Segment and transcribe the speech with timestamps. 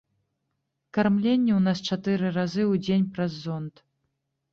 [0.97, 3.75] Кармленне ў нас чатыры разы ў дзень праз зонд.